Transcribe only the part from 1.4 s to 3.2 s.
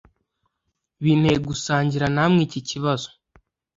gusangira namwe iki kibazo